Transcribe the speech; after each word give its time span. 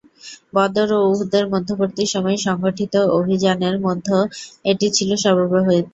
বদর 0.53 0.89
ও 0.95 1.09
উহুদের 1.09 1.45
মধ্যবর্তী 1.53 2.03
সময়ে 2.13 2.37
সংঘটিত 2.47 2.93
অভিযানের 3.17 3.75
মধ্যে 3.85 4.17
এটি 4.71 4.87
ছিল 4.97 5.09
সর্ববৃহৎ। 5.23 5.85